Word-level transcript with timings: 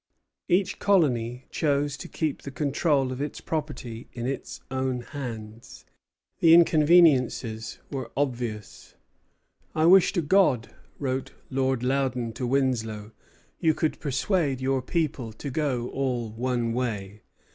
Each 0.49 0.79
colony 0.79 1.45
chose 1.51 1.95
to 1.97 2.07
keep 2.07 2.41
the 2.41 2.49
control 2.49 3.11
of 3.11 3.21
its 3.21 3.39
property 3.39 4.07
in 4.13 4.25
its 4.25 4.59
own 4.71 5.01
hands. 5.01 5.85
The 6.39 6.55
inconveniences 6.55 7.77
were 7.91 8.11
obvious: 8.17 8.95
"I 9.75 9.85
wish 9.85 10.11
to 10.13 10.23
God," 10.23 10.73
wrote 10.97 11.33
Lord 11.51 11.83
Loudon 11.83 12.33
to 12.33 12.47
Winslow, 12.47 13.11
"you 13.59 13.75
could 13.75 13.99
persuade 13.99 14.59
your 14.59 14.81
people 14.81 15.31
to 15.33 15.51
go 15.51 15.89
all 15.89 16.31
one 16.31 16.73
way." 16.73 17.21